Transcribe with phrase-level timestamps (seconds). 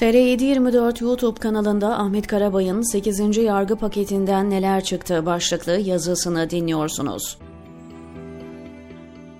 [0.00, 3.36] TR724 YouTube kanalında Ahmet Karabay'ın 8.
[3.36, 7.38] yargı paketinden neler çıktı başlıklı yazısını dinliyorsunuz.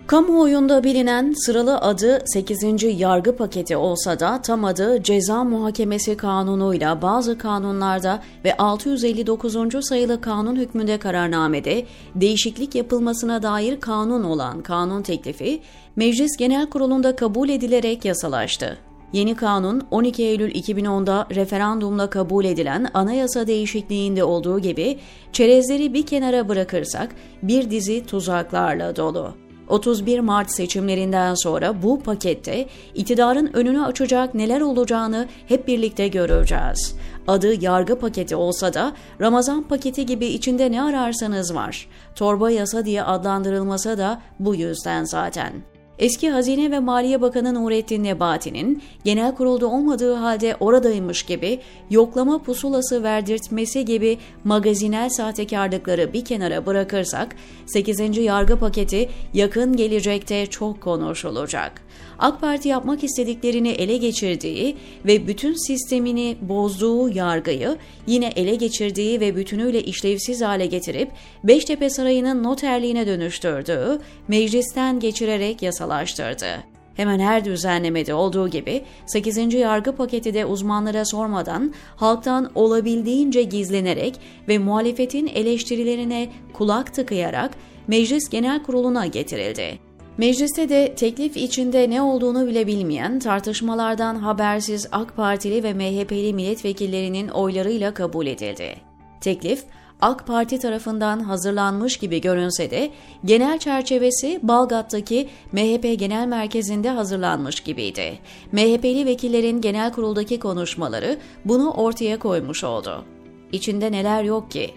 [0.06, 2.82] Kamuoyunda bilinen sıralı adı 8.
[3.00, 9.56] yargı paketi olsa da tam adı Ceza Muhakemesi Kanunu'yla bazı kanunlarda ve 659.
[9.80, 15.60] sayılı kanun hükmünde kararnamede değişiklik yapılmasına dair kanun olan kanun teklifi
[15.96, 18.78] Meclis Genel Kurulu'nda kabul edilerek yasalaştı.
[19.12, 24.98] Yeni kanun 12 Eylül 2010'da referandumla kabul edilen anayasa değişikliğinde olduğu gibi
[25.32, 29.34] çerezleri bir kenara bırakırsak bir dizi tuzaklarla dolu.
[29.68, 36.96] 31 Mart seçimlerinden sonra bu pakette iktidarın önünü açacak neler olacağını hep birlikte göreceğiz.
[37.26, 41.88] Adı yargı paketi olsa da Ramazan paketi gibi içinde ne ararsanız var.
[42.14, 45.73] Torba yasa diye adlandırılmasa da bu yüzden zaten.
[45.98, 51.60] Eski Hazine ve Maliye Bakanı Nurettin Nebati'nin genel kurulda olmadığı halde oradaymış gibi
[51.90, 58.18] yoklama pusulası verdirtmesi gibi magazinel sahtekarlıkları bir kenara bırakırsak 8.
[58.18, 61.84] yargı paketi yakın gelecekte çok konuşulacak.
[62.18, 69.36] AK Parti yapmak istediklerini ele geçirdiği ve bütün sistemini bozduğu yargıyı yine ele geçirdiği ve
[69.36, 71.10] bütünüyle işlevsiz hale getirip
[71.44, 76.64] Beştepe Sarayı'nın noterliğine dönüştürdüğü, meclisten geçirerek yasalaştırdı.
[76.94, 79.54] Hemen her düzenlemede olduğu gibi 8.
[79.54, 87.50] yargı paketi de uzmanlara sormadan halktan olabildiğince gizlenerek ve muhalefetin eleştirilerine kulak tıkayarak
[87.86, 89.78] Meclis Genel Kurulu'na getirildi.
[90.18, 97.28] Mecliste de teklif içinde ne olduğunu bile bilmeyen, tartışmalardan habersiz AK Partili ve MHP'li milletvekillerinin
[97.28, 98.76] oylarıyla kabul edildi.
[99.20, 99.64] Teklif,
[100.00, 102.90] AK Parti tarafından hazırlanmış gibi görünse de
[103.24, 108.18] genel çerçevesi Balgat'taki MHP Genel Merkezi'nde hazırlanmış gibiydi.
[108.52, 113.04] MHP'li vekillerin genel kuruldaki konuşmaları bunu ortaya koymuş oldu.
[113.52, 114.70] İçinde neler yok ki?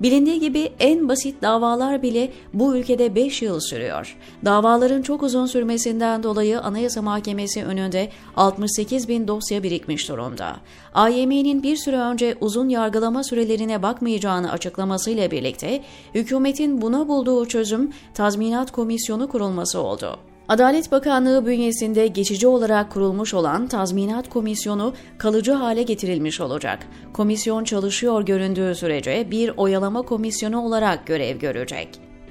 [0.00, 4.16] Bilindiği gibi en basit davalar bile bu ülkede 5 yıl sürüyor.
[4.44, 10.56] Davaların çok uzun sürmesinden dolayı Anayasa Mahkemesi önünde 68 bin dosya birikmiş durumda.
[10.94, 15.82] AYM'nin bir süre önce uzun yargılama sürelerine bakmayacağını açıklamasıyla birlikte
[16.14, 20.18] hükümetin buna bulduğu çözüm tazminat komisyonu kurulması oldu.
[20.52, 26.78] Adalet Bakanlığı bünyesinde geçici olarak kurulmuş olan Tazminat Komisyonu kalıcı hale getirilmiş olacak.
[27.12, 31.88] Komisyon çalışıyor göründüğü sürece bir oyalama komisyonu olarak görev görecek.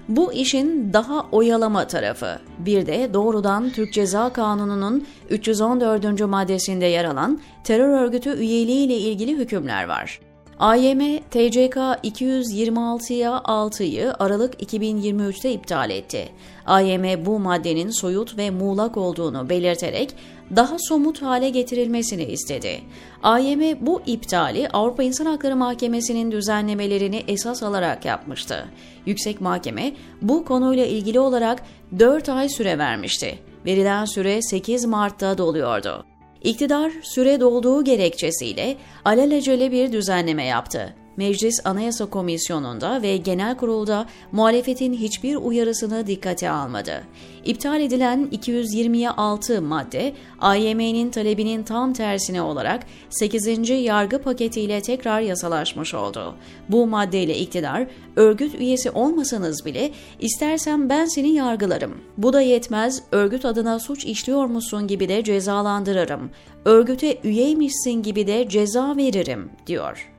[0.09, 2.39] Bu işin daha oyalama tarafı.
[2.59, 6.21] Bir de doğrudan Türk Ceza Kanunu'nun 314.
[6.21, 10.19] maddesinde yer alan terör örgütü üyeliği ile ilgili hükümler var.
[10.61, 16.29] AYM TCK 226'ya 6'yı Aralık 2023'te iptal etti.
[16.65, 20.15] AYM bu maddenin soyut ve muğlak olduğunu belirterek
[20.55, 22.81] daha somut hale getirilmesini istedi.
[23.23, 28.65] AYM bu iptali Avrupa İnsan Hakları Mahkemesi'nin düzenlemelerini esas alarak yapmıştı.
[29.05, 31.63] Yüksek Mahkeme bu konuyla ilgili olarak
[31.99, 33.39] 4 ay süre vermişti.
[33.65, 36.10] Verilen süre 8 Mart'ta doluyordu.
[36.43, 40.95] İktidar süre dolduğu gerekçesiyle alelacele bir düzenleme yaptı.
[41.17, 47.03] Meclis Anayasa Komisyonu'nda ve Genel Kurul'da muhalefetin hiçbir uyarısını dikkate almadı.
[47.45, 53.69] İptal edilen 220'ye 6 madde, AYM'nin talebinin tam tersine olarak 8.
[53.69, 56.35] yargı paketiyle tekrar yasalaşmış oldu.
[56.69, 61.97] Bu maddeyle iktidar, örgüt üyesi olmasanız bile istersen ben seni yargılarım.
[62.17, 66.29] Bu da yetmez, örgüt adına suç işliyor musun gibi de cezalandırırım.
[66.65, 70.10] Örgüte üyeymişsin gibi de ceza veririm, diyor.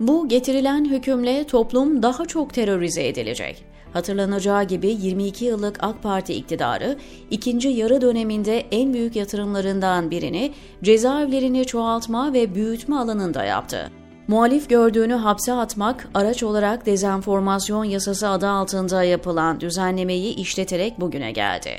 [0.00, 3.64] Bu getirilen hükümle toplum daha çok terörize edilecek.
[3.92, 6.96] Hatırlanacağı gibi 22 yıllık AK Parti iktidarı
[7.30, 10.52] ikinci yarı döneminde en büyük yatırımlarından birini
[10.82, 13.90] cezaevlerini çoğaltma ve büyütme alanında yaptı.
[14.28, 21.70] Muhalif gördüğünü hapse atmak, araç olarak dezenformasyon yasası adı altında yapılan düzenlemeyi işleterek bugüne geldi.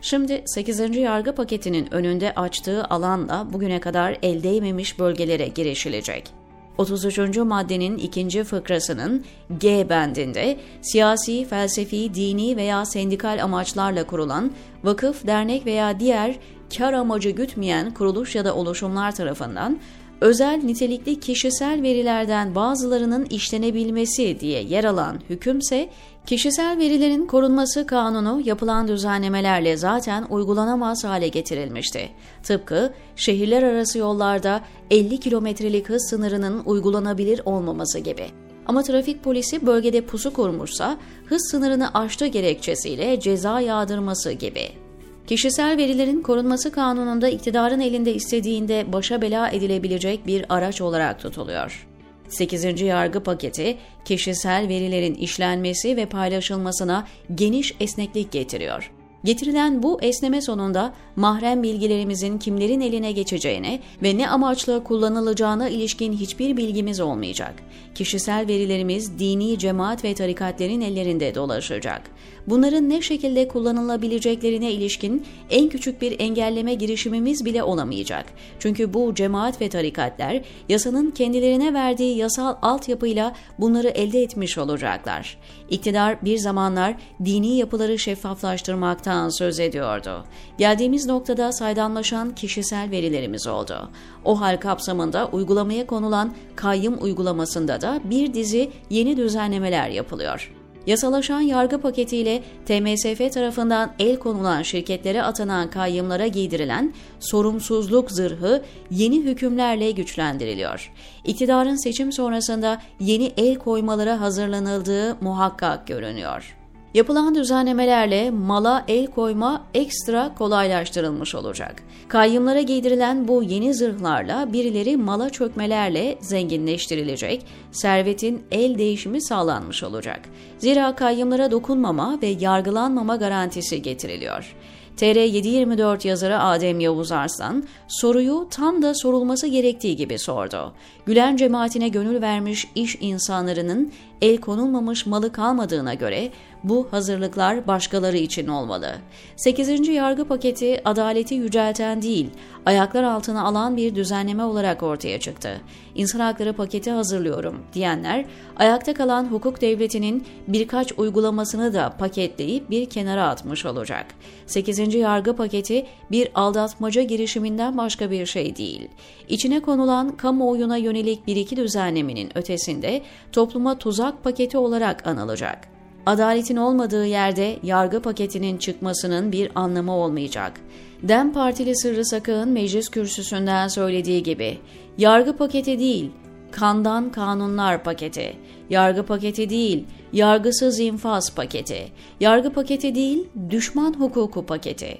[0.00, 0.96] Şimdi 8.
[0.96, 6.43] yargı paketinin önünde açtığı alanla bugüne kadar el değmemiş bölgelere girişilecek.
[6.78, 7.36] 33.
[7.36, 9.24] maddenin ikinci fıkrasının
[9.60, 14.52] G bendinde siyasi, felsefi, dini veya sendikal amaçlarla kurulan
[14.84, 16.36] vakıf, dernek veya diğer
[16.78, 19.78] kar amacı gütmeyen kuruluş ya da oluşumlar tarafından
[20.24, 25.88] özel nitelikli kişisel verilerden bazılarının işlenebilmesi diye yer alan hükümse,
[26.26, 32.08] kişisel verilerin korunması kanunu yapılan düzenlemelerle zaten uygulanamaz hale getirilmişti.
[32.42, 34.60] Tıpkı şehirler arası yollarda
[34.90, 38.26] 50 kilometrelik hız sınırının uygulanabilir olmaması gibi.
[38.66, 44.83] Ama trafik polisi bölgede pusu kurmuşsa hız sınırını aştı gerekçesiyle ceza yağdırması gibi.
[45.26, 51.86] Kişisel verilerin korunması kanununda iktidarın elinde istediğinde başa bela edilebilecek bir araç olarak tutuluyor.
[52.28, 52.80] 8.
[52.80, 58.90] yargı paketi kişisel verilerin işlenmesi ve paylaşılmasına geniş esneklik getiriyor.
[59.24, 66.56] Getirilen bu esneme sonunda mahrem bilgilerimizin kimlerin eline geçeceğine ve ne amaçla kullanılacağına ilişkin hiçbir
[66.56, 67.54] bilgimiz olmayacak.
[67.94, 72.02] Kişisel verilerimiz dini cemaat ve tarikatlerin ellerinde dolaşacak.
[72.46, 78.26] Bunların ne şekilde kullanılabileceklerine ilişkin en küçük bir engelleme girişimimiz bile olamayacak.
[78.58, 85.38] Çünkü bu cemaat ve tarikatler yasanın kendilerine verdiği yasal altyapıyla bunları elde etmiş olacaklar.
[85.70, 86.94] İktidar bir zamanlar
[87.24, 90.24] dini yapıları şeffaflaştırmaktan söz ediyordu.
[90.58, 93.90] Geldiğimiz noktada saydamlaşan kişisel verilerimiz oldu.
[94.24, 100.52] O hal kapsamında uygulamaya konulan kayyım uygulamasında da bir dizi yeni düzenlemeler yapılıyor.
[100.86, 109.90] Yasalaşan yargı paketiyle TMSF tarafından el konulan şirketlere atanan kayyımlara giydirilen sorumsuzluk zırhı yeni hükümlerle
[109.90, 110.92] güçlendiriliyor.
[111.24, 116.56] İktidarın seçim sonrasında yeni el koymalara hazırlanıldığı muhakkak görünüyor.
[116.94, 121.82] Yapılan düzenlemelerle mala el koyma ekstra kolaylaştırılmış olacak.
[122.08, 130.20] Kayyımlara giydirilen bu yeni zırhlarla birileri mala çökmelerle zenginleştirilecek, servetin el değişimi sağlanmış olacak.
[130.58, 134.54] Zira kayyımlara dokunmama ve yargılanmama garantisi getiriliyor.
[134.96, 140.72] TR724 yazarı Adem Yavuz Arslan soruyu tam da sorulması gerektiği gibi sordu.
[141.06, 143.92] Gülen cemaatine gönül vermiş iş insanlarının
[144.22, 146.30] el konulmamış malı kalmadığına göre
[146.64, 148.94] bu hazırlıklar başkaları için olmalı.
[149.36, 149.88] 8.
[149.88, 152.30] yargı paketi adaleti yücelten değil,
[152.66, 155.60] ayaklar altına alan bir düzenleme olarak ortaya çıktı.
[155.94, 158.24] İnsan hakları paketi hazırlıyorum diyenler,
[158.56, 164.06] ayakta kalan hukuk devletinin birkaç uygulamasını da paketleyip bir kenara atmış olacak.
[164.46, 164.94] 8.
[164.94, 168.88] yargı paketi bir aldatmaca girişiminden başka bir şey değil.
[169.28, 173.02] İçine konulan kamuoyuna yönelik bir iki düzenlemenin ötesinde
[173.32, 175.68] topluma tuzak paketi olarak anılacak.
[176.06, 180.60] Adaletin olmadığı yerde yargı paketinin çıkmasının bir anlamı olmayacak.
[181.02, 184.58] Dem Partili Sırrı Sakık'ın meclis kürsüsünden söylediği gibi,
[184.98, 186.10] yargı paketi değil,
[186.50, 188.36] kandan kanunlar paketi,
[188.70, 191.88] yargı paketi değil, yargısız infaz paketi,
[192.20, 194.98] yargı paketi değil, düşman hukuku paketi.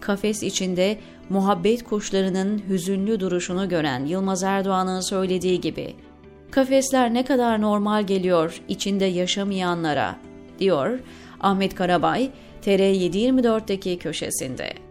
[0.00, 5.94] Kafes içinde muhabbet kuşlarının hüzünlü duruşunu gören Yılmaz Erdoğan'ın söylediği gibi,
[6.50, 10.16] kafesler ne kadar normal geliyor içinde yaşamayanlara,
[10.58, 10.98] diyor
[11.40, 12.30] Ahmet Karabay
[12.64, 14.87] TR724'deki köşesinde.